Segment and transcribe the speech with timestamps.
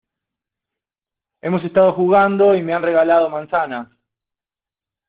[1.43, 3.87] hemos estado jugando y me han regalado manzanas